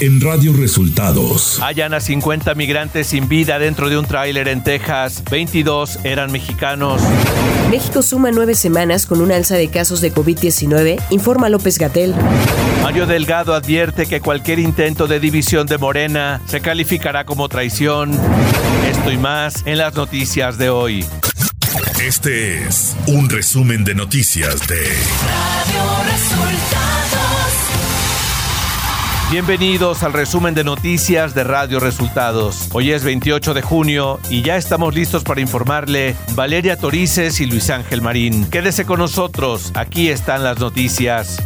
en 0.00 0.20
Radio 0.20 0.54
Resultados. 0.54 1.58
Hallan 1.60 1.92
a 1.92 2.00
50 2.00 2.54
migrantes 2.54 3.08
sin 3.08 3.28
vida 3.28 3.58
dentro 3.58 3.90
de 3.90 3.98
un 3.98 4.06
tráiler 4.06 4.48
en 4.48 4.64
Texas. 4.64 5.22
22 5.30 5.98
eran 6.04 6.32
mexicanos. 6.32 7.02
México 7.70 8.02
suma 8.02 8.30
nueve 8.30 8.54
semanas 8.54 9.06
con 9.06 9.20
un 9.20 9.30
alza 9.30 9.56
de 9.56 9.68
casos 9.68 10.00
de 10.00 10.12
COVID-19, 10.12 11.00
informa 11.10 11.48
López 11.50 11.78
Gatel. 11.78 12.14
Mario 12.82 13.06
Delgado 13.06 13.54
advierte 13.54 14.06
que 14.06 14.20
cualquier 14.20 14.58
intento 14.58 15.06
de 15.06 15.20
división 15.20 15.66
de 15.66 15.76
Morena 15.76 16.40
se 16.46 16.60
calificará 16.60 17.24
como 17.24 17.48
traición. 17.48 18.18
Esto 18.90 19.12
y 19.12 19.18
más 19.18 19.62
en 19.66 19.78
las 19.78 19.94
noticias 19.94 20.56
de 20.56 20.70
hoy. 20.70 21.04
Este 22.02 22.64
es 22.64 22.96
un 23.06 23.28
resumen 23.28 23.84
de 23.84 23.94
noticias 23.94 24.66
de 24.66 24.80
Radio 24.80 26.10
Resultados. 26.10 27.69
Bienvenidos 29.30 30.02
al 30.02 30.12
resumen 30.12 30.56
de 30.56 30.64
noticias 30.64 31.36
de 31.36 31.44
Radio 31.44 31.78
Resultados. 31.78 32.68
Hoy 32.72 32.90
es 32.90 33.04
28 33.04 33.54
de 33.54 33.62
junio 33.62 34.18
y 34.28 34.42
ya 34.42 34.56
estamos 34.56 34.92
listos 34.92 35.22
para 35.22 35.40
informarle 35.40 36.16
Valeria 36.34 36.76
Torices 36.76 37.40
y 37.40 37.46
Luis 37.46 37.70
Ángel 37.70 38.02
Marín. 38.02 38.50
Quédese 38.50 38.84
con 38.84 38.98
nosotros, 38.98 39.70
aquí 39.74 40.08
están 40.08 40.42
las 40.42 40.58
noticias. 40.58 41.36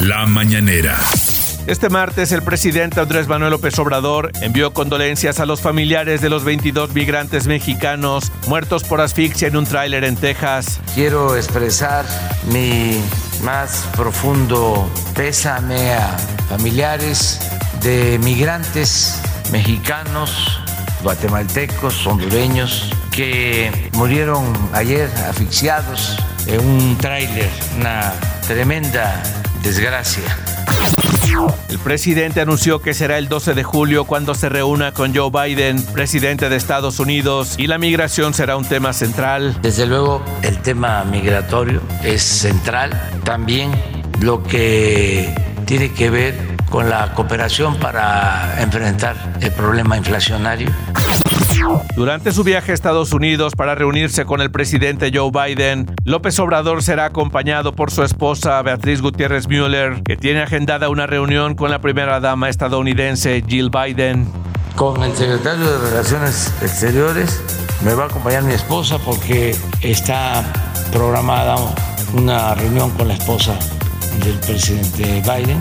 La 0.00 0.26
mañanera. 0.26 1.00
Este 1.66 1.88
martes, 1.88 2.32
el 2.32 2.42
presidente 2.42 3.00
Andrés 3.00 3.28
Manuel 3.28 3.52
López 3.52 3.78
Obrador 3.78 4.30
envió 4.42 4.74
condolencias 4.74 5.40
a 5.40 5.46
los 5.46 5.62
familiares 5.62 6.20
de 6.20 6.28
los 6.28 6.44
22 6.44 6.92
migrantes 6.92 7.46
mexicanos 7.46 8.30
muertos 8.46 8.84
por 8.84 9.00
asfixia 9.00 9.48
en 9.48 9.56
un 9.56 9.64
tráiler 9.64 10.04
en 10.04 10.16
Texas. 10.16 10.80
Quiero 10.94 11.34
expresar 11.34 12.04
mi 12.52 13.00
más 13.42 13.84
profundo 13.96 14.90
pésame 15.14 15.94
a 15.94 16.16
familiares 16.48 17.40
de 17.82 18.18
migrantes 18.22 19.20
mexicanos, 19.50 20.60
guatemaltecos, 21.02 22.06
hondureños, 22.06 22.90
que 23.10 23.90
murieron 23.94 24.52
ayer 24.72 25.10
asfixiados 25.28 26.16
en 26.46 26.60
un 26.60 26.98
tráiler, 26.98 27.50
una 27.78 28.12
tremenda 28.46 29.22
desgracia. 29.62 30.55
El 31.68 31.78
presidente 31.80 32.40
anunció 32.40 32.80
que 32.80 32.94
será 32.94 33.18
el 33.18 33.28
12 33.28 33.54
de 33.54 33.64
julio 33.64 34.04
cuando 34.04 34.34
se 34.34 34.48
reúna 34.48 34.92
con 34.92 35.14
Joe 35.14 35.30
Biden, 35.30 35.82
presidente 35.86 36.48
de 36.48 36.56
Estados 36.56 37.00
Unidos, 37.00 37.56
y 37.58 37.66
la 37.66 37.78
migración 37.78 38.32
será 38.32 38.56
un 38.56 38.64
tema 38.64 38.92
central. 38.92 39.58
Desde 39.60 39.86
luego, 39.86 40.22
el 40.42 40.58
tema 40.62 41.04
migratorio 41.04 41.82
es 42.02 42.22
central. 42.22 42.90
También 43.24 43.72
lo 44.20 44.42
que 44.42 45.34
tiene 45.66 45.92
que 45.92 46.10
ver 46.10 46.45
con 46.70 46.90
la 46.90 47.12
cooperación 47.14 47.76
para 47.76 48.62
enfrentar 48.62 49.16
el 49.40 49.52
problema 49.52 49.96
inflacionario. 49.96 50.70
Durante 51.96 52.32
su 52.32 52.44
viaje 52.44 52.72
a 52.72 52.74
Estados 52.74 53.12
Unidos 53.12 53.54
para 53.56 53.74
reunirse 53.74 54.24
con 54.24 54.40
el 54.40 54.50
presidente 54.50 55.10
Joe 55.12 55.30
Biden, 55.30 55.86
López 56.04 56.38
Obrador 56.38 56.82
será 56.82 57.06
acompañado 57.06 57.74
por 57.74 57.90
su 57.90 58.02
esposa 58.02 58.60
Beatriz 58.62 59.00
Gutiérrez 59.00 59.48
Müller, 59.48 60.02
que 60.02 60.16
tiene 60.16 60.42
agendada 60.42 60.88
una 60.88 61.06
reunión 61.06 61.54
con 61.54 61.70
la 61.70 61.80
primera 61.80 62.20
dama 62.20 62.48
estadounidense 62.48 63.42
Jill 63.46 63.70
Biden. 63.70 64.28
Con 64.74 65.02
el 65.02 65.14
secretario 65.16 65.64
de 65.64 65.90
Relaciones 65.90 66.52
Exteriores 66.60 67.40
me 67.82 67.94
va 67.94 68.04
a 68.04 68.06
acompañar 68.06 68.42
mi 68.42 68.52
esposa 68.52 68.98
porque 68.98 69.56
está 69.80 70.44
programada 70.92 71.56
una 72.12 72.54
reunión 72.54 72.90
con 72.90 73.08
la 73.08 73.14
esposa 73.14 73.58
del 74.22 74.38
presidente 74.40 75.22
Biden 75.22 75.60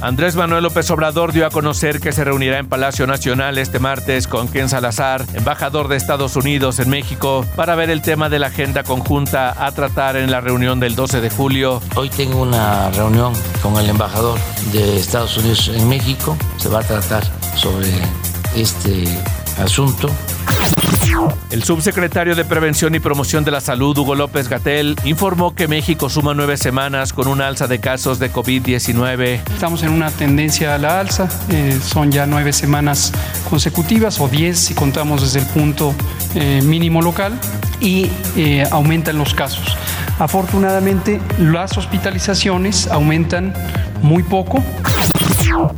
Andrés 0.00 0.36
Manuel 0.36 0.62
López 0.62 0.90
Obrador 0.90 1.32
dio 1.32 1.46
a 1.46 1.50
conocer 1.50 2.00
que 2.00 2.12
se 2.12 2.24
reunirá 2.24 2.58
en 2.58 2.68
Palacio 2.68 3.06
Nacional 3.06 3.58
este 3.58 3.78
martes 3.78 4.28
con 4.28 4.48
Ken 4.48 4.68
Salazar, 4.68 5.24
embajador 5.34 5.88
de 5.88 5.96
Estados 5.96 6.36
Unidos 6.36 6.78
en 6.78 6.90
México, 6.90 7.44
para 7.56 7.74
ver 7.74 7.90
el 7.90 8.02
tema 8.02 8.28
de 8.28 8.38
la 8.38 8.48
agenda 8.48 8.82
conjunta 8.84 9.66
a 9.66 9.72
tratar 9.72 10.16
en 10.16 10.30
la 10.30 10.40
reunión 10.40 10.80
del 10.80 10.94
12 10.94 11.20
de 11.20 11.30
julio. 11.30 11.82
Hoy 11.96 12.08
tengo 12.10 12.42
una 12.42 12.90
reunión 12.90 13.32
con 13.62 13.76
el 13.76 13.88
embajador 13.88 14.38
de 14.72 14.98
Estados 14.98 15.36
Unidos 15.38 15.68
en 15.74 15.88
México. 15.88 16.36
Se 16.58 16.68
va 16.68 16.80
a 16.80 16.84
tratar 16.84 17.24
sobre 17.56 17.90
este 18.54 19.04
asunto 19.58 20.08
el 21.50 21.62
subsecretario 21.62 22.34
de 22.34 22.44
Prevención 22.44 22.94
y 22.94 23.00
Promoción 23.00 23.44
de 23.44 23.50
la 23.50 23.60
Salud, 23.60 23.96
Hugo 23.96 24.14
López 24.14 24.48
Gatel, 24.48 24.96
informó 25.04 25.54
que 25.54 25.68
México 25.68 26.08
suma 26.08 26.34
nueve 26.34 26.56
semanas 26.56 27.12
con 27.12 27.28
un 27.28 27.40
alza 27.40 27.66
de 27.66 27.78
casos 27.78 28.18
de 28.18 28.32
COVID-19. 28.32 29.40
Estamos 29.52 29.82
en 29.82 29.90
una 29.90 30.10
tendencia 30.10 30.74
a 30.74 30.78
la 30.78 31.00
alza, 31.00 31.28
eh, 31.50 31.78
son 31.82 32.12
ya 32.12 32.26
nueve 32.26 32.52
semanas 32.52 33.12
consecutivas 33.48 34.20
o 34.20 34.28
diez 34.28 34.58
si 34.58 34.74
contamos 34.74 35.22
desde 35.22 35.40
el 35.40 35.46
punto 35.46 35.94
eh, 36.34 36.60
mínimo 36.62 37.00
local 37.00 37.38
y 37.80 38.10
eh, 38.36 38.64
aumentan 38.70 39.18
los 39.18 39.34
casos. 39.34 39.76
Afortunadamente, 40.18 41.20
las 41.38 41.76
hospitalizaciones 41.76 42.88
aumentan 42.88 43.54
muy 44.02 44.22
poco. 44.22 44.62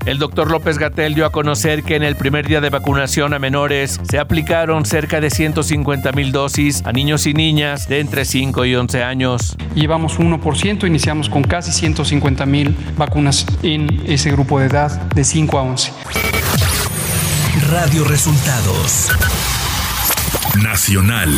El 0.07 0.19
doctor 0.19 0.51
López 0.51 0.79
Gatel 0.79 1.15
dio 1.15 1.27
a 1.27 1.31
conocer 1.31 1.83
que 1.83 1.97
en 1.97 2.03
el 2.03 2.17
primer 2.17 2.47
día 2.47 2.61
de 2.61 2.71
vacunación 2.71 3.35
a 3.35 3.39
menores 3.39 4.01
se 4.09 4.19
aplicaron 4.19 4.85
cerca 4.85 5.21
de 5.21 5.31
150 5.31 6.13
mil 6.13 6.33
dosis 6.33 6.83
a 6.85 6.93
niños 6.93 7.27
y 7.27 7.35
niñas 7.35 7.89
de 7.89 8.01
entre 8.01 8.25
5 8.25 8.65
y 8.65 8.75
11 8.75 9.03
años. 9.03 9.57
Llevamos 9.75 10.19
1%, 10.19 10.87
iniciamos 10.87 11.29
con 11.29 11.43
casi 11.43 11.73
150 11.73 12.47
mil 12.47 12.77
vacunas 12.97 13.47
en 13.63 14.03
ese 14.07 14.31
grupo 14.31 14.59
de 14.61 14.67
edad 14.67 14.91
de 15.13 15.25
5 15.25 15.59
a 15.59 15.63
11. 15.63 15.93
Radio 17.71 18.05
Resultados. 18.05 19.11
Nacional. 20.63 21.31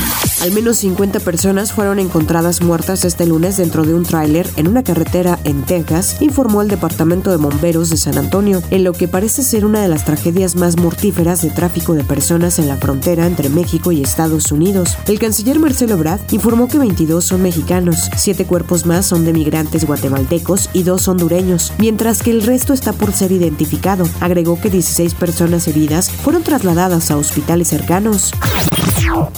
Al 0.42 0.52
menos 0.52 0.78
50 0.78 1.20
personas 1.20 1.72
fueron 1.72 1.98
encontradas 1.98 2.62
muertas 2.62 3.04
este 3.04 3.26
lunes 3.26 3.56
dentro 3.56 3.84
de 3.84 3.94
un 3.94 4.04
tráiler 4.04 4.48
en 4.56 4.66
una 4.66 4.82
carretera 4.82 5.38
en 5.44 5.62
Texas, 5.62 6.16
informó 6.20 6.62
el 6.62 6.68
Departamento 6.68 7.30
de 7.30 7.36
Bomberos 7.36 7.90
de 7.90 7.96
San 7.96 8.16
Antonio, 8.16 8.62
en 8.70 8.84
lo 8.84 8.92
que 8.92 9.08
parece 9.08 9.42
ser 9.42 9.64
una 9.64 9.82
de 9.82 9.88
las 9.88 10.04
tragedias 10.04 10.56
más 10.56 10.76
mortíferas 10.78 11.42
de 11.42 11.50
tráfico 11.50 11.94
de 11.94 12.04
personas 12.04 12.58
en 12.58 12.68
la 12.68 12.76
frontera 12.76 13.26
entre 13.26 13.48
México 13.48 13.92
y 13.92 14.02
Estados 14.02 14.52
Unidos. 14.52 14.96
El 15.06 15.18
canciller 15.18 15.58
Marcelo 15.58 15.98
Brad 15.98 16.20
informó 16.30 16.68
que 16.68 16.78
22 16.78 17.24
son 17.24 17.42
mexicanos, 17.42 18.10
7 18.16 18.46
cuerpos 18.46 18.86
más 18.86 19.06
son 19.06 19.24
de 19.24 19.32
migrantes 19.32 19.84
guatemaltecos 19.84 20.70
y 20.72 20.82
2 20.82 21.08
hondureños, 21.08 21.72
mientras 21.78 22.22
que 22.22 22.30
el 22.30 22.42
resto 22.42 22.72
está 22.72 22.92
por 22.92 23.12
ser 23.12 23.32
identificado. 23.32 24.08
Agregó 24.20 24.60
que 24.60 24.70
16 24.70 25.14
personas 25.14 25.68
heridas 25.68 26.10
fueron 26.10 26.42
trasladadas 26.42 27.10
a 27.10 27.16
hospitales 27.16 27.68
cercanos. 27.68 28.32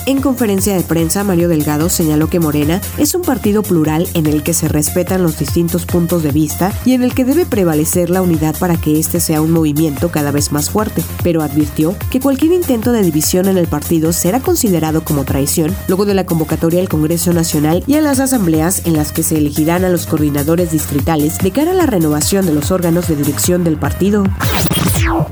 En 0.07 0.21
conferencia 0.21 0.77
de 0.77 0.83
prensa, 0.83 1.25
Mario 1.25 1.49
Delgado 1.49 1.89
señaló 1.89 2.29
que 2.29 2.41
Morena 2.41 2.81
es 2.99 3.15
un 3.15 3.23
partido 3.23 3.63
plural 3.63 4.09
en 4.15 4.27
el 4.27 4.43
que 4.43 4.55
se 4.55 4.69
respetan 4.69 5.23
los 5.23 5.39
distintos 5.39 5.87
puntos 5.87 6.23
de 6.23 6.33
vista 6.33 6.73
y 6.85 6.93
en 6.95 7.03
el 7.03 7.15
que 7.15 7.25
debe 7.25 7.47
prevalecer 7.47 8.11
la 8.11 8.23
unidad 8.23 8.57
para 8.59 8.77
que 8.77 8.99
este 8.99 9.21
sea 9.21 9.41
un 9.41 9.53
movimiento 9.53 10.11
cada 10.11 10.31
vez 10.31 10.53
más 10.53 10.71
fuerte, 10.71 11.03
pero 11.23 11.43
advirtió 11.43 11.97
que 12.11 12.21
cualquier 12.21 12.53
intento 12.53 12.93
de 12.93 13.03
división 13.03 13.47
en 13.47 13.59
el 13.59 13.69
partido 13.69 14.13
será 14.13 14.41
considerado 14.41 15.05
como 15.05 15.25
traición 15.25 15.75
luego 15.89 16.05
de 16.05 16.15
la 16.15 16.27
convocatoria 16.27 16.81
al 16.81 16.89
Congreso 16.89 17.33
Nacional 17.33 17.85
y 17.87 17.95
a 17.95 18.01
las 18.01 18.21
asambleas 18.21 18.83
en 18.87 18.95
las 18.95 19.13
que 19.13 19.23
se 19.23 19.39
elegirán 19.39 19.85
a 19.85 19.89
los 19.89 20.07
coordinadores 20.07 20.73
distritales 20.73 21.39
de 21.39 21.51
cara 21.51 21.71
a 21.71 21.75
la 21.75 21.87
renovación 21.87 22.47
de 22.47 22.55
los 22.55 22.71
órganos 22.71 23.09
de 23.09 23.17
dirección 23.17 23.65
del 23.65 23.77
partido. 23.77 24.25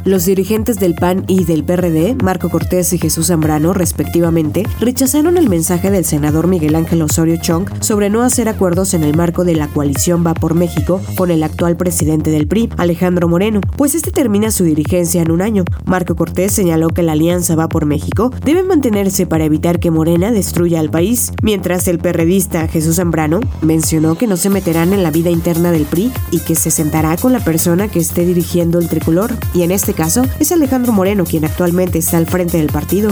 Los 0.05 0.25
dirigentes 0.25 0.79
del 0.79 0.95
PAN 0.95 1.25
y 1.27 1.45
del 1.45 1.65
PRD, 1.65 2.17
Marco 2.23 2.49
Cortés 2.49 2.93
y 2.93 2.99
Jesús 2.99 3.29
Zambrano, 3.29 3.73
respectivamente, 3.73 4.65
rechazaron 4.81 5.37
el 5.37 5.49
mensaje 5.49 5.91
del 5.91 6.05
senador 6.05 6.47
Miguel 6.47 6.75
Ángel 6.75 7.03
Osorio 7.03 7.37
Chong 7.37 7.69
sobre 7.81 8.11
no 8.11 8.23
hacer 8.23 8.49
acuerdos 8.49 8.95
en 8.95 9.05
el 9.05 9.17
marco 9.17 9.45
de 9.45 9.55
la 9.55 9.69
coalición 9.69 10.27
Va 10.27 10.35
por 10.35 10.55
México 10.55 11.01
con 11.17 11.31
el 11.31 11.43
actual 11.43 11.77
presidente 11.77 12.31
del 12.31 12.47
PRI, 12.47 12.71
Alejandro 12.77 13.29
Moreno, 13.29 13.61
pues 13.77 13.95
este 13.95 14.11
termina 14.11 14.51
su 14.51 14.65
dirigencia 14.65 15.23
en 15.23 15.31
un 15.31 15.43
año. 15.43 15.65
Marco 15.85 16.17
Cortés 16.17 16.53
señaló 16.53 16.89
que 16.89 17.03
la 17.03 17.13
alianza 17.13 17.55
Va 17.57 17.69
por 17.69 17.87
México 17.87 18.31
debe 18.45 18.63
mantenerse 18.63 19.27
para 19.27 19.45
evitar 19.45 19.81
que 19.81 19.91
Morena 19.91 20.31
destruya 20.33 20.81
al 20.81 20.91
país, 20.91 21.33
mientras 21.43 21.89
el 21.89 21.99
perredista 21.99 22.69
Jesús 22.69 22.97
Zambrano 22.97 23.41
mencionó 23.63 24.17
que 24.17 24.27
no 24.27 24.37
se 24.37 24.51
meterán 24.51 24.93
en 24.93 25.03
la 25.03 25.11
vida 25.11 25.31
interna 25.31 25.73
del 25.73 25.85
PRI 25.85 26.13
y 26.31 26.41
que 26.41 26.55
se 26.55 26.71
sentará 26.71 27.17
con 27.17 27.33
la 27.33 27.45
persona 27.45 27.89
que 27.89 27.99
esté 27.99 28.25
dirigiendo 28.25 28.79
el 28.79 28.89
tricolor 28.89 29.35
y 29.55 29.63
en 29.63 29.70
este 29.71 29.95
caso 29.95 30.23
es 30.39 30.53
Alejandro 30.53 30.93
Moreno 30.93 31.25
quien 31.25 31.45
actualmente 31.45 31.99
está 31.99 32.17
al 32.17 32.27
frente 32.27 32.59
del 32.59 32.69
partido. 32.69 33.11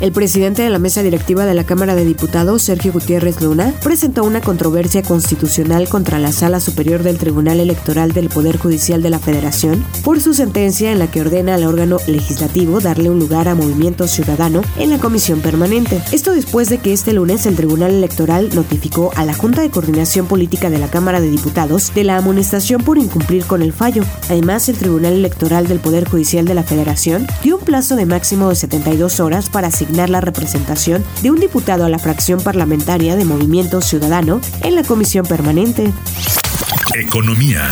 El 0.00 0.10
presidente 0.10 0.62
de 0.62 0.70
la 0.70 0.80
mesa 0.80 1.02
directiva 1.02 1.46
de 1.46 1.54
la 1.54 1.62
Cámara 1.62 1.94
de 1.94 2.04
Diputados, 2.04 2.62
Sergio 2.62 2.92
Gutiérrez 2.92 3.40
Luna, 3.40 3.72
presentó 3.84 4.24
una 4.24 4.40
controversia 4.40 5.02
constitucional 5.02 5.88
contra 5.88 6.18
la 6.18 6.32
Sala 6.32 6.58
Superior 6.58 7.04
del 7.04 7.18
Tribunal 7.18 7.60
Electoral 7.60 8.10
del 8.10 8.28
Poder 8.28 8.58
Judicial 8.58 9.00
de 9.00 9.10
la 9.10 9.20
Federación 9.20 9.84
por 10.02 10.20
su 10.20 10.34
sentencia 10.34 10.90
en 10.90 10.98
la 10.98 11.08
que 11.08 11.20
ordena 11.20 11.54
al 11.54 11.64
órgano 11.64 11.98
legislativo 12.08 12.80
darle 12.80 13.10
un 13.10 13.20
lugar 13.20 13.46
a 13.46 13.54
Movimiento 13.54 14.08
Ciudadano 14.08 14.62
en 14.76 14.90
la 14.90 14.98
comisión 14.98 15.40
permanente. 15.40 16.02
Esto 16.10 16.32
después 16.32 16.68
de 16.68 16.78
que 16.78 16.92
este 16.92 17.12
lunes 17.12 17.46
el 17.46 17.54
Tribunal 17.54 17.92
Electoral 17.92 18.50
notificó 18.54 19.12
a 19.14 19.24
la 19.24 19.34
Junta 19.34 19.62
de 19.62 19.70
Coordinación 19.70 20.26
Política 20.26 20.68
de 20.68 20.78
la 20.78 20.88
Cámara 20.88 21.20
de 21.20 21.30
Diputados 21.30 21.94
de 21.94 22.02
la 22.02 22.16
amonestación 22.16 22.82
por 22.82 22.98
incumplir 22.98 23.44
con 23.44 23.62
el 23.62 23.72
fallo. 23.72 24.02
Además, 24.28 24.68
el 24.68 24.76
Tribunal 24.76 25.12
Electoral 25.12 25.68
del 25.68 25.78
Poder 25.78 26.08
Judicial 26.08 26.44
de 26.44 26.54
la 26.54 26.64
Federación 26.64 27.28
dio 27.44 27.58
un 27.58 27.64
plazo 27.64 27.94
de 27.94 28.06
máximo 28.06 28.48
de 28.48 28.56
72 28.56 29.20
horas 29.20 29.48
para 29.52 29.68
asignar 29.68 30.10
la 30.10 30.20
representación 30.20 31.04
de 31.22 31.30
un 31.30 31.38
diputado 31.38 31.84
a 31.84 31.88
la 31.88 31.98
fracción 31.98 32.40
parlamentaria 32.40 33.14
de 33.14 33.24
Movimiento 33.24 33.80
Ciudadano 33.80 34.40
en 34.62 34.74
la 34.74 34.82
comisión 34.82 35.24
permanente. 35.24 35.92
Economía. 36.94 37.70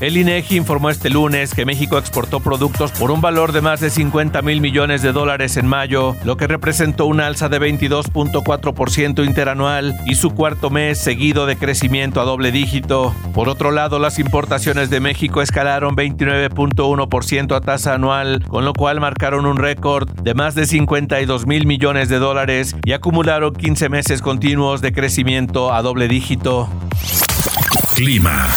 El 0.00 0.16
INEGI 0.16 0.56
informó 0.56 0.88
este 0.88 1.10
lunes 1.10 1.52
que 1.52 1.66
México 1.66 1.98
exportó 1.98 2.40
productos 2.40 2.90
por 2.90 3.10
un 3.10 3.20
valor 3.20 3.52
de 3.52 3.60
más 3.60 3.80
de 3.80 3.90
50 3.90 4.40
mil 4.40 4.62
millones 4.62 5.02
de 5.02 5.12
dólares 5.12 5.58
en 5.58 5.66
mayo, 5.66 6.16
lo 6.24 6.38
que 6.38 6.46
representó 6.46 7.04
un 7.04 7.20
alza 7.20 7.50
de 7.50 7.60
22.4% 7.60 9.26
interanual 9.26 9.94
y 10.06 10.14
su 10.14 10.30
cuarto 10.30 10.70
mes 10.70 10.98
seguido 10.98 11.44
de 11.44 11.56
crecimiento 11.56 12.22
a 12.22 12.24
doble 12.24 12.50
dígito. 12.50 13.14
Por 13.34 13.50
otro 13.50 13.72
lado, 13.72 13.98
las 13.98 14.18
importaciones 14.18 14.88
de 14.88 15.00
México 15.00 15.42
escalaron 15.42 15.94
29.1% 15.94 17.54
a 17.54 17.60
tasa 17.60 17.92
anual, 17.92 18.42
con 18.48 18.64
lo 18.64 18.72
cual 18.72 19.00
marcaron 19.00 19.44
un 19.44 19.58
récord 19.58 20.08
de 20.22 20.32
más 20.32 20.54
de 20.54 20.64
52 20.64 21.46
mil 21.46 21.66
millones 21.66 22.08
de 22.08 22.18
dólares 22.18 22.74
y 22.84 22.92
acumularon 22.92 23.52
15 23.52 23.90
meses 23.90 24.22
continuos 24.22 24.80
de 24.80 24.94
crecimiento 24.94 25.74
a 25.74 25.82
doble 25.82 26.08
dígito. 26.08 26.70
Clima. 27.94 28.48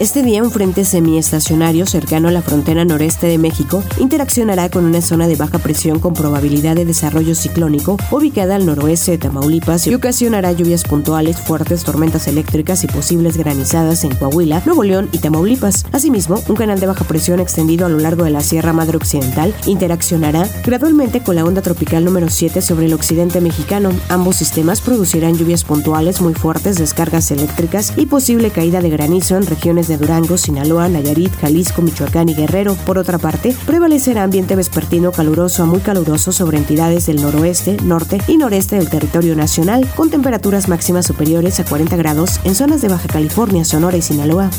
Este 0.00 0.22
día 0.22 0.44
un 0.44 0.52
frente 0.52 0.84
semiestacionario 0.84 1.84
cercano 1.84 2.28
a 2.28 2.30
la 2.30 2.40
frontera 2.40 2.84
noreste 2.84 3.26
de 3.26 3.36
México 3.36 3.82
interaccionará 3.98 4.70
con 4.70 4.84
una 4.84 5.02
zona 5.02 5.26
de 5.26 5.34
baja 5.34 5.58
presión 5.58 5.98
con 5.98 6.14
probabilidad 6.14 6.76
de 6.76 6.84
desarrollo 6.84 7.34
ciclónico 7.34 7.96
ubicada 8.12 8.54
al 8.54 8.64
noroeste 8.64 9.10
de 9.10 9.18
Tamaulipas 9.18 9.88
y 9.88 9.94
ocasionará 9.94 10.52
lluvias 10.52 10.84
puntuales, 10.84 11.40
fuertes 11.40 11.82
tormentas 11.82 12.28
eléctricas 12.28 12.84
y 12.84 12.86
posibles 12.86 13.36
granizadas 13.36 14.04
en 14.04 14.14
Coahuila, 14.14 14.62
Nuevo 14.66 14.84
León 14.84 15.08
y 15.10 15.18
Tamaulipas. 15.18 15.84
Asimismo, 15.90 16.40
un 16.46 16.54
canal 16.54 16.78
de 16.78 16.86
baja 16.86 17.04
presión 17.04 17.40
extendido 17.40 17.84
a 17.84 17.88
lo 17.88 17.98
largo 17.98 18.22
de 18.22 18.30
la 18.30 18.40
Sierra 18.40 18.72
Madre 18.72 18.98
Occidental 18.98 19.52
interaccionará 19.66 20.48
gradualmente 20.64 21.24
con 21.24 21.34
la 21.34 21.44
onda 21.44 21.60
tropical 21.60 22.04
número 22.04 22.30
7 22.30 22.62
sobre 22.62 22.86
el 22.86 22.94
occidente 22.94 23.40
mexicano. 23.40 23.90
Ambos 24.08 24.36
sistemas 24.36 24.80
producirán 24.80 25.36
lluvias 25.36 25.64
puntuales 25.64 26.20
muy 26.20 26.34
fuertes, 26.34 26.78
descargas 26.78 27.32
eléctricas 27.32 27.94
y 27.96 28.06
posible 28.06 28.52
caída 28.52 28.80
de 28.80 28.90
granizo 28.90 29.36
en 29.36 29.44
regiones 29.44 29.87
de 29.88 29.96
Durango, 29.96 30.38
Sinaloa, 30.38 30.88
Nayarit, 30.88 31.34
Jalisco, 31.40 31.82
Michoacán 31.82 32.28
y 32.28 32.34
Guerrero. 32.34 32.74
Por 32.74 32.98
otra 32.98 33.18
parte, 33.18 33.54
prevalecerá 33.66 34.22
ambiente 34.22 34.56
vespertino 34.56 35.12
caluroso 35.12 35.62
a 35.62 35.66
muy 35.66 35.80
caluroso 35.80 36.32
sobre 36.32 36.58
entidades 36.58 37.06
del 37.06 37.20
noroeste, 37.20 37.76
norte 37.82 38.20
y 38.28 38.36
noreste 38.36 38.76
del 38.76 38.88
territorio 38.88 39.34
nacional, 39.34 39.88
con 39.96 40.10
temperaturas 40.10 40.68
máximas 40.68 41.06
superiores 41.06 41.58
a 41.60 41.64
40 41.64 41.96
grados 41.96 42.40
en 42.44 42.54
zonas 42.54 42.82
de 42.82 42.88
Baja 42.88 43.08
California, 43.08 43.64
Sonora 43.64 43.96
y 43.96 44.02
Sinaloa. 44.02 44.50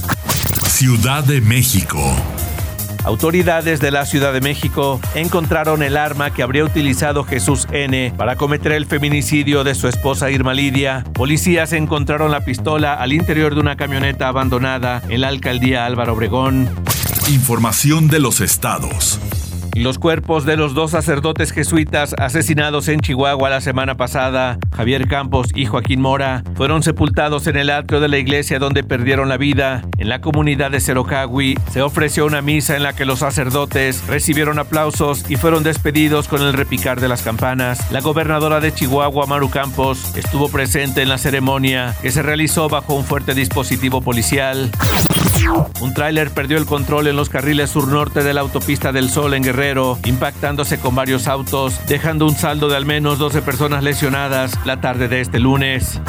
Ciudad 0.68 1.24
de 1.24 1.42
México. 1.42 2.00
Autoridades 3.10 3.80
de 3.80 3.90
la 3.90 4.06
Ciudad 4.06 4.34
de 4.34 4.40
México 4.40 5.02
encontraron 5.16 5.82
el 5.82 5.98
arma 5.98 6.32
que 6.32 6.44
habría 6.44 6.64
utilizado 6.64 7.24
Jesús 7.24 7.68
N. 7.72 8.14
para 8.16 8.36
cometer 8.36 8.72
el 8.72 8.86
feminicidio 8.86 9.64
de 9.64 9.74
su 9.74 9.88
esposa 9.88 10.30
Irma 10.30 10.54
Lidia. 10.54 11.04
Policías 11.16 11.74
encontraron 11.74 12.30
la 12.30 12.46
pistola 12.46 12.94
al 12.94 13.12
interior 13.12 13.56
de 13.56 13.62
una 13.62 13.78
camioneta 13.78 14.28
abandonada 14.28 15.02
en 15.10 15.22
la 15.22 15.30
alcaldía 15.30 15.88
Álvaro 15.88 16.14
Obregón. 16.14 16.70
Información 17.30 18.10
de 18.10 18.20
los 18.20 18.42
estados. 18.42 19.20
Los 19.76 19.98
cuerpos 19.98 20.46
de 20.46 20.58
los 20.58 20.74
dos 20.74 20.92
sacerdotes 20.92 21.52
jesuitas 21.52 22.16
asesinados 22.18 22.88
en 22.88 23.00
Chihuahua 23.00 23.50
la 23.50 23.62
semana 23.62 23.96
pasada, 23.96 24.58
Javier 24.76 25.08
Campos 25.08 25.48
y 25.56 25.66
Joaquín 25.66 26.02
Mora, 26.02 26.44
fueron 26.56 26.84
sepultados 26.84 27.48
en 27.48 27.56
el 27.56 27.70
atrio 27.70 28.00
de 28.00 28.10
la 28.10 28.18
iglesia 28.18 28.60
donde 28.60 28.84
perdieron 28.84 29.30
la 29.30 29.38
vida. 29.38 29.84
En 29.98 30.10
la 30.10 30.22
comunidad 30.22 30.72
de 30.72 30.82
Cerocagui 30.82 31.58
se 31.72 31.82
ofreció 31.82 32.26
una 32.26 32.42
misa 32.42 32.76
en 32.76 32.84
la 32.84 32.94
que 32.94 33.06
los 33.06 33.20
sacerdotes 33.20 34.06
recibieron 34.08 34.60
aplausos 34.60 35.30
y 35.30 35.38
fueron 35.38 35.64
despedidos 35.64 36.28
con 36.28 36.42
el 36.42 36.54
repicar 36.54 37.00
de 37.00 37.08
las 37.08 37.22
campanas. 37.22 37.92
La 37.92 38.02
gobernadora 38.02 38.60
de 38.60 38.74
Chihuahua, 38.74 39.28
Maru 39.28 39.50
Campos, 39.50 40.16
estuvo 40.16 40.50
presente 40.50 41.02
en 41.02 41.10
la 41.10 41.18
ceremonia 41.18 41.96
que 42.02 42.12
se 42.12 42.22
realizó 42.22 42.70
bajo 42.70 42.96
un 42.96 43.06
fuerte 43.06 43.34
dispositivo 43.34 44.02
policial. 44.02 44.72
Un 45.82 45.94
tráiler 45.94 46.32
perdió 46.32 46.58
el 46.58 46.66
control 46.66 47.08
en 47.08 47.16
los 47.16 47.30
carriles 47.30 47.70
sur-norte 47.70 48.24
de 48.24 48.34
la 48.34 48.42
autopista 48.42 48.92
del 48.92 49.10
Sol 49.10 49.34
en 49.34 49.44
Guerrero, 49.44 49.98
impactándose 50.06 50.80
con 50.80 50.96
varios 50.96 51.28
autos, 51.28 51.80
dejando 51.88 52.26
un 52.26 52.36
saldo 52.36 52.68
de 52.70 52.76
al 52.76 52.86
menos 52.86 53.18
12 53.20 53.42
personas 53.42 53.84
lesionadas 53.84 54.54
la 54.66 54.82
tarde 54.82 55.08
de 55.08 55.22
este 55.22 55.40
lunes. 55.40 56.00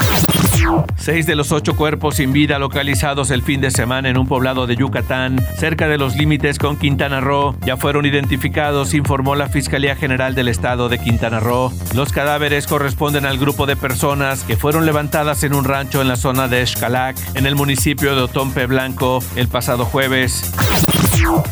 Seis 0.96 1.26
de 1.26 1.34
los 1.34 1.50
ocho 1.52 1.76
cuerpos 1.76 2.16
sin 2.16 2.32
vida 2.32 2.58
localizados 2.58 3.30
el 3.30 3.42
fin 3.42 3.60
de 3.60 3.70
semana 3.70 4.08
en 4.08 4.18
un 4.18 4.26
poblado 4.26 4.66
de 4.66 4.76
Yucatán, 4.76 5.40
cerca 5.56 5.88
de 5.88 5.98
los 5.98 6.14
límites 6.14 6.58
con 6.58 6.76
Quintana 6.76 7.20
Roo, 7.20 7.56
ya 7.64 7.76
fueron 7.76 8.06
identificados, 8.06 8.94
informó 8.94 9.34
la 9.34 9.48
Fiscalía 9.48 9.96
General 9.96 10.34
del 10.34 10.48
Estado 10.48 10.88
de 10.88 10.98
Quintana 10.98 11.40
Roo. 11.40 11.72
Los 11.94 12.12
cadáveres 12.12 12.66
corresponden 12.66 13.24
al 13.24 13.38
grupo 13.38 13.66
de 13.66 13.76
personas 13.76 14.44
que 14.44 14.56
fueron 14.56 14.86
levantadas 14.86 15.42
en 15.42 15.54
un 15.54 15.64
rancho 15.64 16.02
en 16.02 16.08
la 16.08 16.16
zona 16.16 16.48
de 16.48 16.66
Xcalac, 16.66 17.16
en 17.34 17.46
el 17.46 17.56
municipio 17.56 18.14
de 18.14 18.22
Otompe 18.22 18.66
Blanco, 18.66 19.22
el 19.36 19.48
pasado 19.48 19.84
jueves. 19.84 20.52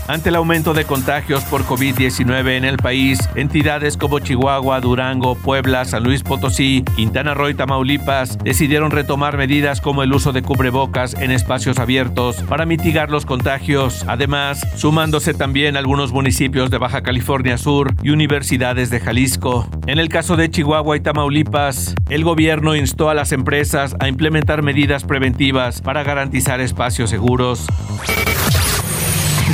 Ante 0.07 0.31
el 0.31 0.37
aumento 0.37 0.73
de 0.73 0.85
contagios 0.85 1.45
por 1.45 1.65
COVID-19 1.65 2.57
en 2.57 2.65
el 2.65 2.79
país, 2.79 3.19
entidades 3.35 3.97
como 3.97 4.19
Chihuahua, 4.19 4.81
Durango, 4.81 5.35
Puebla, 5.35 5.85
San 5.85 6.03
Luis 6.03 6.23
Potosí, 6.23 6.83
Quintana 6.97 7.35
Roo 7.35 7.51
y 7.51 7.55
Tamaulipas 7.55 8.39
decidieron 8.39 8.91
retomar 8.91 9.37
medidas 9.37 9.81
como 9.81 10.03
el 10.03 10.13
uso 10.13 10.33
de 10.33 10.43
cubrebocas 10.43 11.15
en 11.15 11.31
espacios 11.31 11.79
abiertos 11.79 12.37
para 12.49 12.65
mitigar 12.65 13.11
los 13.11 13.27
contagios, 13.27 14.05
además 14.09 14.61
sumándose 14.77 15.35
también 15.35 15.77
algunos 15.77 16.13
municipios 16.13 16.71
de 16.71 16.79
Baja 16.79 17.03
California 17.03 17.59
Sur 17.59 17.95
y 18.03 18.11
universidades 18.11 18.91
de 18.91 19.01
Jalisco. 19.01 19.69
En 19.87 19.99
el 19.99 20.09
caso 20.09 20.37
de 20.37 20.51
Chihuahua 20.51 20.97
y 20.97 21.01
Tamaulipas, 21.01 21.95
el 22.09 22.25
gobierno 22.25 22.75
instó 22.75 23.11
a 23.11 23.15
las 23.15 23.33
empresas 23.33 23.95
a 24.01 24.09
implementar 24.09 24.63
medidas 24.63 25.05
preventivas 25.05 25.83
para 25.83 26.03
garantizar 26.03 26.61
espacios 26.61 27.11
seguros. 27.11 27.67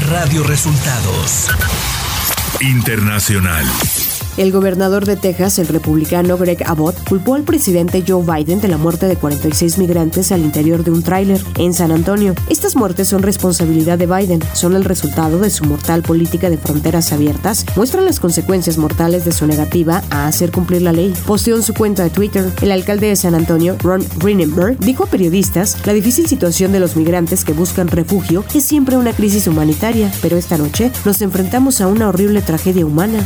Radio 0.01 0.43
Resultados. 0.43 1.49
Internacional. 2.61 3.65
El 4.37 4.51
gobernador 4.51 5.07
de 5.07 5.15
Texas, 5.15 5.61
el 5.61 5.69
republicano 5.69 6.37
Greg 6.37 6.65
Abbott, 6.67 6.97
culpó 7.09 7.37
al 7.37 7.45
presidente 7.45 8.03
Joe 8.07 8.25
Biden 8.25 8.61
de 8.61 8.67
la 8.67 8.79
muerte 8.79 9.07
de 9.07 9.15
46 9.15 9.79
migrantes 9.79 10.33
al 10.33 10.41
interior 10.41 10.83
de 10.83 10.91
un 10.91 11.05
tráiler 11.05 11.41
en 11.57 11.73
San 11.73 11.93
Antonio. 11.93 12.35
Estas 12.49 12.75
muertes 12.75 13.07
son 13.07 13.23
responsabilidad 13.23 13.97
de 13.97 14.07
Biden, 14.07 14.41
son 14.53 14.75
el 14.75 14.85
resultado 14.85 15.39
de 15.39 15.51
su 15.51 15.65
mortal 15.65 16.03
política 16.03 16.51
de 16.51 16.59
fronteras 16.59 17.13
abiertas, 17.13 17.65
muestran 17.77 18.05
las 18.07 18.19
consecuencias 18.19 18.77
mortales 18.77 19.25
de 19.25 19.31
su 19.31 19.47
negativa 19.47 20.03
a 20.11 20.27
hacer 20.27 20.51
cumplir 20.51 20.83
la 20.83 20.93
ley. 20.93 21.15
Posteó 21.27 21.55
en 21.55 21.63
su 21.63 21.73
cuenta 21.73 22.03
de 22.03 22.11
Twitter, 22.11 22.51
el 22.61 22.73
alcalde 22.73 23.07
de 23.07 23.17
San 23.17 23.37
Antonio, 23.37 23.77
Ron 23.81 24.05
Greenberg, 24.17 24.79
dijo 24.81 25.05
a 25.05 25.07
periodistas, 25.07 25.77
la 25.87 25.93
difícil 25.93 26.27
situación 26.27 26.73
de 26.73 26.81
los 26.81 26.97
migrantes 26.97 27.45
que 27.45 27.53
buscan 27.53 27.87
refugio 27.87 28.45
es 28.53 28.65
siempre 28.65 28.97
una 28.97 29.13
crisis 29.13 29.47
humanitaria, 29.47 30.11
pero 30.23 30.37
esta 30.37 30.59
noche 30.59 30.91
nos 31.05 31.23
enfrentamos 31.23 31.81
a 31.81 31.87
una 31.87 32.09
horrible 32.09 32.43
tragedia 32.43 32.85
humana. 32.85 33.25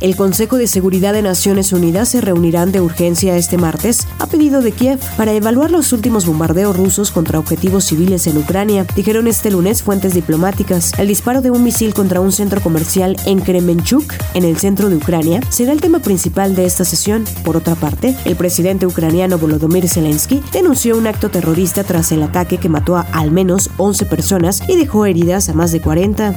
El 0.00 0.16
Consejo 0.16 0.58
de 0.58 0.66
Seguridad 0.66 1.14
de 1.14 1.22
Naciones 1.22 1.72
Unidas 1.72 2.10
se 2.10 2.20
reunirán 2.20 2.72
de 2.72 2.82
urgencia 2.82 3.38
este 3.38 3.56
martes 3.56 4.06
a 4.18 4.26
pedido 4.26 4.60
de 4.60 4.72
Kiev 4.72 4.98
para 5.16 5.32
evaluar 5.32 5.70
los 5.70 5.94
últimos 5.94 6.26
bombardeos 6.26 6.76
rusos 6.76 7.10
contra 7.10 7.38
objetivos 7.38 7.86
civiles 7.86 8.26
en 8.26 8.36
Ucrania, 8.36 8.86
dijeron 8.94 9.28
este 9.28 9.50
lunes 9.50 9.82
fuentes 9.82 10.12
diplomáticas. 10.12 10.92
El 10.98 11.08
disparo 11.08 11.40
de 11.40 11.50
un 11.50 11.62
misil 11.62 11.94
contra 11.94 12.20
un 12.20 12.32
centro 12.32 12.60
comercial 12.60 13.16
en 13.24 13.40
Kremenchuk, 13.40 14.12
en 14.34 14.44
el 14.44 14.58
centro 14.58 14.90
de 14.90 14.96
Ucrania, 14.96 15.40
será 15.48 15.72
el 15.72 15.80
tema 15.80 16.00
principal 16.00 16.54
de 16.54 16.66
esta 16.66 16.84
sesión. 16.84 17.24
Por 17.42 17.56
otra 17.56 17.74
parte, 17.74 18.14
el 18.26 18.36
presidente 18.36 18.86
ucraniano 18.86 19.38
Volodymyr 19.38 19.88
Zelensky 19.88 20.42
denunció 20.52 20.98
un 20.98 21.06
acto 21.06 21.30
terrorista 21.30 21.82
tras 21.82 22.12
el 22.12 22.22
ataque 22.22 22.58
que 22.58 22.68
mató 22.68 22.96
a 22.96 23.06
al 23.12 23.30
menos 23.30 23.70
11 23.78 24.04
personas 24.04 24.62
y 24.68 24.76
dejó 24.76 25.06
heridas 25.06 25.48
a 25.48 25.54
más 25.54 25.72
de 25.72 25.80
40. 25.80 26.34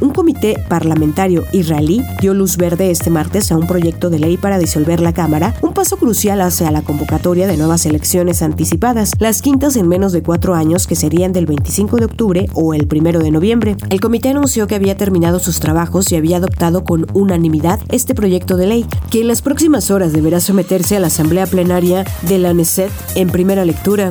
Un 0.00 0.10
comité 0.10 0.56
parlamentario 0.68 1.44
israelí 1.52 2.02
dio 2.20 2.34
luz 2.34 2.56
verde 2.56 2.90
este 2.90 3.10
martes 3.10 3.52
a 3.52 3.56
un 3.56 3.66
proyecto 3.66 4.10
de 4.10 4.18
ley 4.18 4.36
para 4.36 4.58
disolver 4.58 5.00
la 5.00 5.12
Cámara, 5.12 5.54
un 5.62 5.72
paso 5.74 5.96
crucial 5.96 6.40
hacia 6.40 6.70
la 6.70 6.82
convocatoria 6.82 7.46
de 7.46 7.56
nuevas 7.56 7.86
elecciones 7.86 8.42
anticipadas, 8.42 9.12
las 9.18 9.42
quintas 9.42 9.76
en 9.76 9.88
menos 9.88 10.12
de 10.12 10.22
cuatro 10.22 10.54
años 10.54 10.86
que 10.86 10.96
serían 10.96 11.32
del 11.32 11.46
25 11.46 11.98
de 11.98 12.04
octubre 12.04 12.46
o 12.54 12.74
el 12.74 12.86
primero 12.88 13.20
de 13.20 13.30
noviembre. 13.30 13.76
El 13.90 14.00
comité 14.00 14.30
anunció 14.30 14.66
que 14.66 14.74
había 14.74 14.96
terminado 14.96 15.38
sus 15.38 15.60
trabajos 15.60 16.10
y 16.10 16.16
había 16.16 16.38
adoptado 16.38 16.84
con 16.84 17.06
unanimidad 17.14 17.80
este 17.90 18.14
proyecto 18.14 18.56
de 18.56 18.66
ley, 18.66 18.86
que 19.10 19.20
en 19.20 19.28
las 19.28 19.42
próximas 19.42 19.90
horas 19.90 20.12
deberá 20.12 20.40
someterse 20.40 20.96
a 20.96 21.00
la 21.00 21.06
Asamblea 21.06 21.46
Plenaria 21.46 22.04
de 22.22 22.38
la 22.38 22.54
NESET 22.54 22.90
en 23.14 23.30
primera 23.30 23.64
lectura 23.64 24.10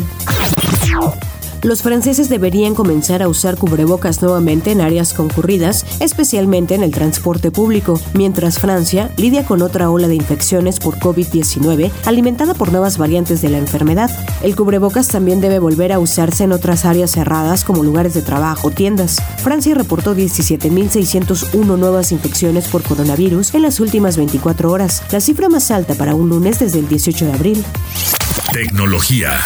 los 1.63 1.82
franceses 1.82 2.30
deberían 2.30 2.75
comenzar 2.75 3.22
a 3.22 3.27
usar 3.27 3.58
cubrebocas 3.58 4.22
nuevamente 4.22 4.72
en 4.72 4.82
áreas 4.82 5.13
concurridas, 5.13 5.86
especialmente 6.00 6.75
en 6.75 6.84
el 6.84 6.91
transporte 6.91 7.51
público, 7.51 8.00
mientras 8.13 8.60
Francia 8.60 9.12
lidia 9.18 9.46
con 9.46 9.62
otra 9.62 9.89
ola 9.89 10.08
de 10.08 10.15
infecciones 10.15 10.80
por 10.80 10.98
COVID-19 10.98 11.91
alimentada 12.06 12.53
por 12.53 12.72
nuevas 12.72 12.98
variantes 12.98 13.41
de 13.41 13.50
la 13.50 13.58
enfermedad. 13.58 14.10
El 14.41 14.56
cubrebocas 14.56 15.08
también 15.08 15.41
debe 15.41 15.60
volver 15.60 15.91
a 15.91 16.00
usarse 16.00 16.44
en 16.44 16.51
otras 16.51 16.86
áreas 16.86 17.12
cerradas 17.12 17.63
como 17.63 17.84
lugares 17.84 18.13
de 18.13 18.22
trabajo 18.22 18.72
tiendas. 18.72 19.22
Francia 19.38 19.75
reportó 19.75 20.15
17.601 20.15 21.77
nuevas 21.77 22.12
infecciones 22.12 22.68
por 22.68 22.84
coronavirus 22.84 23.53
en 23.53 23.62
las 23.62 23.80
últimas 23.80 24.18
24 24.18 24.72
horas, 24.72 25.03
la 25.12 25.22
cifra 25.22 25.50
más 25.50 25.72
alta 25.72 25.96
para 25.96 26.15
un 26.15 26.30
lunes 26.30 26.60
desde 26.60 26.80
el 26.80 26.88
18 26.88 27.25
de 27.25 27.34
abril. 27.34 27.65
Tecnología. 28.53 29.39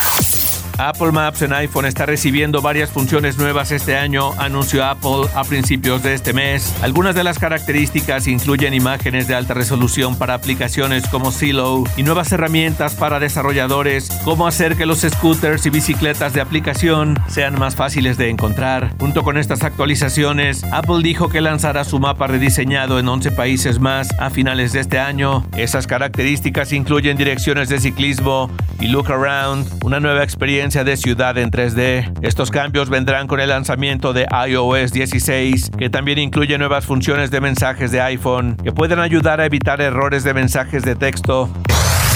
Apple 0.77 1.11
Maps 1.11 1.41
en 1.41 1.53
iPhone 1.53 1.85
está 1.85 2.05
recibiendo 2.05 2.61
varias 2.61 2.91
funciones 2.91 3.37
nuevas 3.37 3.71
este 3.71 3.95
año, 3.95 4.33
anunció 4.37 4.83
Apple 4.83 5.29
a 5.33 5.43
principios 5.43 6.03
de 6.03 6.13
este 6.13 6.33
mes. 6.33 6.73
Algunas 6.81 7.15
de 7.15 7.23
las 7.23 7.39
características 7.39 8.27
incluyen 8.27 8.73
imágenes 8.73 9.27
de 9.27 9.35
alta 9.35 9.53
resolución 9.53 10.17
para 10.17 10.33
aplicaciones 10.33 11.07
como 11.07 11.31
Silo 11.31 11.83
y 11.95 12.03
nuevas 12.03 12.31
herramientas 12.31 12.95
para 12.95 13.19
desarrolladores, 13.19 14.09
como 14.23 14.47
hacer 14.47 14.75
que 14.75 14.85
los 14.85 14.99
scooters 15.01 15.65
y 15.65 15.69
bicicletas 15.69 16.33
de 16.33 16.41
aplicación 16.41 17.17
sean 17.27 17.57
más 17.57 17.75
fáciles 17.75 18.17
de 18.17 18.29
encontrar. 18.29 18.93
Junto 18.99 19.23
con 19.23 19.37
estas 19.37 19.63
actualizaciones, 19.63 20.63
Apple 20.71 21.03
dijo 21.03 21.29
que 21.29 21.41
lanzará 21.41 21.85
su 21.85 21.99
mapa 21.99 22.27
rediseñado 22.27 22.99
en 22.99 23.07
11 23.07 23.31
países 23.31 23.79
más 23.79 24.09
a 24.19 24.29
finales 24.29 24.73
de 24.73 24.81
este 24.81 24.99
año. 24.99 25.45
Esas 25.55 25.87
características 25.87 26.73
incluyen 26.73 27.17
direcciones 27.17 27.69
de 27.69 27.79
ciclismo 27.79 28.49
y 28.79 28.87
Look 28.87 29.09
Around, 29.11 29.83
una 29.83 29.99
nueva 29.99 30.23
experiencia 30.23 30.64
de 30.65 30.97
ciudad 30.97 31.37
en 31.37 31.51
3D. 31.51 32.11
Estos 32.23 32.49
cambios 32.49 32.89
vendrán 32.89 33.27
con 33.27 33.39
el 33.39 33.49
lanzamiento 33.49 34.13
de 34.13 34.25
iOS 34.47 34.91
16, 34.91 35.69
que 35.77 35.91
también 35.91 36.17
incluye 36.17 36.57
nuevas 36.57 36.87
funciones 36.87 37.29
de 37.29 37.39
mensajes 37.39 37.91
de 37.91 38.01
iPhone 38.01 38.57
que 38.63 38.71
pueden 38.71 38.99
ayudar 38.99 39.39
a 39.41 39.45
evitar 39.45 39.79
errores 39.79 40.23
de 40.23 40.33
mensajes 40.33 40.81
de 40.81 40.95
texto. 40.95 41.49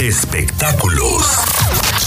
Espectáculos. 0.01 1.99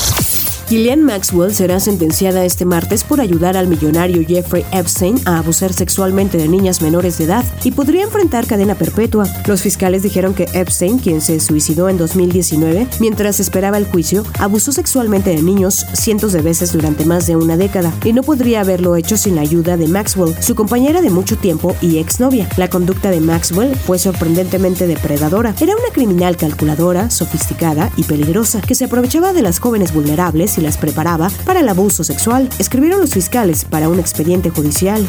Ghislaine 0.73 1.03
Maxwell 1.03 1.53
será 1.53 1.81
sentenciada 1.81 2.47
este 2.47 2.65
martes 2.65 3.05
por 3.05 3.21
ayudar 3.21 3.59
al 3.59 3.69
millonario 3.69 4.25
Jeffrey 4.27 4.65
Epstein 4.73 5.21
a 5.27 5.37
abusar 5.37 5.75
sexualmente 5.75 6.39
de 6.39 6.49
niñas 6.49 6.81
menores 6.81 7.19
de 7.19 7.25
edad 7.25 7.45
y 7.63 7.73
podría 7.73 8.05
enfrentar 8.05 8.47
cadena 8.47 8.75
perpetua. 8.75 9.27
Los 9.47 9.61
fiscales 9.61 10.03
dijeron 10.03 10.33
que 10.33 10.49
Epstein, 10.55 10.99
quien 10.99 11.21
se 11.21 11.41
suicidó 11.41 11.91
en 11.91 11.99
2019 11.99 12.87
mientras 13.01 13.39
esperaba 13.39 13.77
el 13.77 13.85
juicio, 13.85 14.25
abusó 14.39 14.73
sexualmente 14.73 15.29
de 15.29 15.43
niños 15.43 15.85
cientos 15.93 16.33
de 16.33 16.41
veces 16.41 16.73
durante 16.73 17.05
más 17.05 17.27
de 17.27 17.37
una 17.37 17.59
década 17.59 17.93
y 18.03 18.15
no 18.15 18.23
podría 18.23 18.63
haberlo 18.63 18.97
hecho 18.97 19.19
sin 19.19 19.35
la 19.35 19.43
ayuda 19.43 19.77
de 19.77 19.89
Maxwell, 19.89 20.35
su 20.41 20.55
compañera 20.55 21.03
de 21.03 21.11
mucho 21.11 21.37
tiempo 21.37 21.77
y 21.83 21.99
exnovia. 21.99 22.49
La 22.57 22.71
conducta 22.71 23.11
de 23.11 23.21
Maxwell 23.21 23.77
fue 23.77 23.99
sorprendentemente 23.99 24.87
depredadora. 24.87 25.55
Era 25.61 25.75
una 25.75 25.93
criminal 25.93 26.39
calculadora, 26.39 27.11
sofisticada 27.11 27.93
y 27.99 28.05
peligrosa 28.05 28.63
que 28.63 28.75
se 28.75 28.87
aprovechaba 28.87 29.35
de 29.35 29.43
las 29.43 29.59
jóvenes 29.59 29.93
vulnerables 29.93 30.57
y 30.57 30.62
las 30.63 30.77
preparaba 30.77 31.29
para 31.45 31.61
el 31.61 31.69
abuso 31.69 32.05
sexual, 32.05 32.49
escribieron 32.59 33.01
los 33.01 33.11
fiscales 33.11 33.65
para 33.65 33.89
un 33.89 33.99
expediente 33.99 34.51
judicial. 34.51 35.07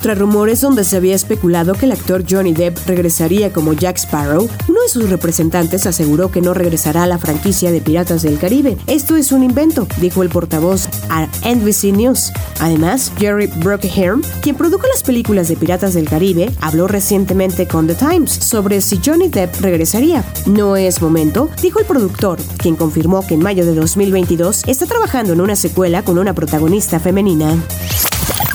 Tras 0.00 0.18
rumores 0.18 0.60
donde 0.60 0.84
se 0.84 0.98
había 0.98 1.14
especulado 1.14 1.72
que 1.72 1.86
el 1.86 1.92
actor 1.92 2.24
Johnny 2.28 2.52
Depp 2.52 2.76
regresaría 2.86 3.52
como 3.54 3.72
Jack 3.72 3.96
Sparrow, 3.96 4.48
uno 4.68 4.82
de 4.82 4.88
sus 4.88 5.08
representantes 5.08 5.86
aseguró 5.86 6.30
que 6.30 6.42
no 6.42 6.52
regresará 6.52 7.04
a 7.04 7.06
la 7.06 7.16
franquicia 7.16 7.72
de 7.72 7.80
Piratas 7.80 8.20
del 8.20 8.38
Caribe. 8.38 8.76
Esto 8.86 9.16
es 9.16 9.32
un 9.32 9.42
invento, 9.42 9.88
dijo 10.02 10.22
el 10.22 10.28
portavoz 10.28 10.88
a 11.08 11.26
NBC 11.42 11.84
News. 11.96 12.32
Además, 12.60 13.12
Jerry 13.18 13.46
Bruckham, 13.46 14.22
quien 14.42 14.56
produjo 14.56 14.86
las 14.86 15.02
películas 15.02 15.48
de 15.48 15.56
Piratas 15.56 15.94
del 15.94 16.08
Caribe, 16.08 16.50
habló 16.60 16.86
recientemente 16.86 17.66
con 17.66 17.86
The 17.86 17.94
Times 17.94 18.30
sobre 18.30 18.82
si 18.82 19.00
Johnny 19.02 19.28
Depp 19.28 19.58
regresaría. 19.62 20.22
No 20.44 20.76
es 20.76 21.00
momento, 21.00 21.48
dijo 21.62 21.80
el 21.80 21.86
productor, 21.86 22.38
quien 22.58 22.76
confirmó 22.76 23.26
que 23.26 23.34
en 23.34 23.42
mayo 23.42 23.64
de 23.64 23.74
2022 23.74 24.64
está 24.66 24.84
trabajando 24.84 25.32
en 25.32 25.40
una 25.40 25.56
secuela 25.56 26.02
con 26.02 26.18
una 26.18 26.34
protagonista 26.34 27.00
femenina. 27.00 27.56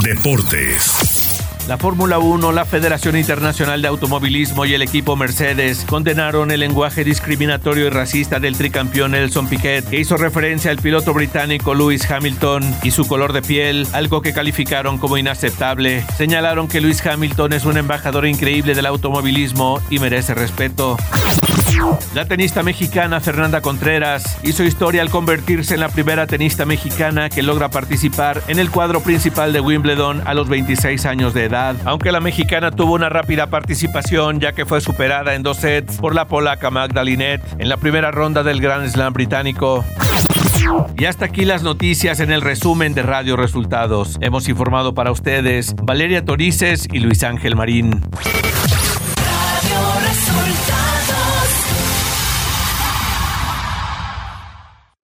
Deportes. 0.03 1.45
La 1.67 1.77
Fórmula 1.77 2.19
1, 2.19 2.51
la 2.51 2.65
Federación 2.65 3.17
Internacional 3.17 3.81
de 3.81 3.89
Automovilismo 3.89 4.65
y 4.65 4.73
el 4.73 4.81
equipo 4.81 5.15
Mercedes 5.15 5.85
condenaron 5.87 6.51
el 6.51 6.61
lenguaje 6.61 7.03
discriminatorio 7.03 7.85
y 7.85 7.89
racista 7.89 8.39
del 8.39 8.57
tricampeón 8.57 9.11
Nelson 9.11 9.47
Piquet, 9.47 9.87
que 9.87 9.99
hizo 9.99 10.17
referencia 10.17 10.71
al 10.71 10.77
piloto 10.77 11.13
británico 11.13 11.75
Lewis 11.75 12.09
Hamilton 12.09 12.63
y 12.81 12.91
su 12.91 13.07
color 13.07 13.33
de 13.33 13.41
piel, 13.41 13.87
algo 13.93 14.21
que 14.21 14.33
calificaron 14.33 14.97
como 14.97 15.17
inaceptable. 15.17 16.03
Señalaron 16.17 16.67
que 16.67 16.81
Lewis 16.81 17.05
Hamilton 17.05 17.53
es 17.53 17.65
un 17.65 17.77
embajador 17.77 18.25
increíble 18.25 18.73
del 18.73 18.85
automovilismo 18.85 19.81
y 19.89 19.99
merece 19.99 20.33
respeto. 20.33 20.97
La 22.13 22.25
tenista 22.25 22.63
mexicana 22.63 23.19
Fernanda 23.19 23.61
Contreras 23.61 24.37
hizo 24.43 24.63
historia 24.63 25.01
al 25.01 25.09
convertirse 25.09 25.75
en 25.75 25.79
la 25.79 25.89
primera 25.89 26.27
tenista 26.27 26.65
mexicana 26.65 27.29
que 27.29 27.43
logra 27.43 27.69
participar 27.69 28.41
en 28.47 28.59
el 28.59 28.69
cuadro 28.69 29.01
principal 29.01 29.53
de 29.53 29.61
Wimbledon 29.61 30.23
a 30.25 30.33
los 30.33 30.49
26 30.49 31.05
años 31.05 31.33
de 31.33 31.45
edad, 31.45 31.75
aunque 31.85 32.11
la 32.11 32.19
mexicana 32.19 32.71
tuvo 32.71 32.93
una 32.93 33.09
rápida 33.09 33.47
participación 33.47 34.39
ya 34.39 34.53
que 34.53 34.65
fue 34.65 34.81
superada 34.81 35.35
en 35.35 35.43
dos 35.43 35.57
sets 35.57 35.97
por 35.97 36.15
la 36.15 36.27
polaca 36.27 36.69
Magdalinet 36.69 37.41
en 37.59 37.69
la 37.69 37.77
primera 37.77 38.11
ronda 38.11 38.43
del 38.43 38.61
Grand 38.61 38.87
Slam 38.89 39.13
británico. 39.13 39.85
Y 40.97 41.05
hasta 41.05 41.25
aquí 41.25 41.45
las 41.45 41.63
noticias 41.63 42.19
en 42.19 42.31
el 42.31 42.41
resumen 42.41 42.93
de 42.93 43.03
Radio 43.03 43.37
Resultados. 43.37 44.17
Hemos 44.21 44.49
informado 44.49 44.93
para 44.93 45.11
ustedes 45.11 45.75
Valeria 45.81 46.25
Torices 46.25 46.87
y 46.91 46.99
Luis 46.99 47.23
Ángel 47.23 47.55
Marín. 47.55 48.01